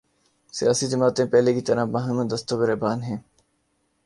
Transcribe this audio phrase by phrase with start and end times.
[0.53, 3.17] سیاسی جماعتیں پہلے کی طرح باہم دست و گریبان ہیں۔